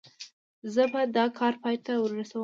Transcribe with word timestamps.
زه 0.73 0.83
به 0.91 1.01
دا 1.15 1.25
کار 1.39 1.53
پای 1.61 1.77
ته 1.85 1.91
ورسوم. 1.99 2.39